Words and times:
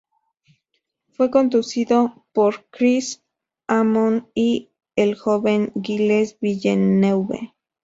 Fue 1.11 1.29
conducido 1.29 2.25
por 2.33 2.65
Chris 2.71 3.23
Amon 3.67 4.31
y 4.33 4.71
el 4.95 5.13
joven 5.15 5.71
Gilles 5.79 6.39
Villeneuve. 6.39 7.53